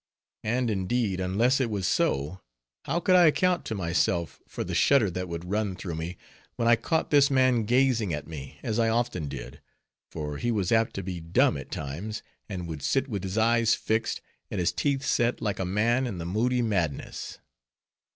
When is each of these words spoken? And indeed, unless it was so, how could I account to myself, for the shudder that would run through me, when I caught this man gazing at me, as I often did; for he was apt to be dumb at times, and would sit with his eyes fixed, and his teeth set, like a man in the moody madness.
And 0.43 0.71
indeed, 0.71 1.19
unless 1.19 1.61
it 1.61 1.69
was 1.69 1.85
so, 1.85 2.41
how 2.85 2.99
could 2.99 3.15
I 3.15 3.27
account 3.27 3.65
to 3.65 3.75
myself, 3.75 4.41
for 4.47 4.63
the 4.63 4.73
shudder 4.73 5.11
that 5.11 5.27
would 5.29 5.45
run 5.51 5.75
through 5.75 5.93
me, 5.93 6.17
when 6.55 6.67
I 6.67 6.75
caught 6.75 7.11
this 7.11 7.29
man 7.29 7.65
gazing 7.65 8.11
at 8.11 8.25
me, 8.25 8.57
as 8.63 8.79
I 8.79 8.89
often 8.89 9.27
did; 9.27 9.61
for 10.09 10.37
he 10.39 10.49
was 10.51 10.71
apt 10.71 10.95
to 10.95 11.03
be 11.03 11.19
dumb 11.21 11.55
at 11.55 11.69
times, 11.69 12.23
and 12.49 12.67
would 12.67 12.81
sit 12.81 13.07
with 13.07 13.21
his 13.23 13.37
eyes 13.37 13.75
fixed, 13.75 14.21
and 14.49 14.59
his 14.59 14.71
teeth 14.71 15.05
set, 15.05 15.39
like 15.39 15.59
a 15.59 15.65
man 15.65 16.07
in 16.07 16.17
the 16.17 16.25
moody 16.25 16.63
madness. 16.63 17.37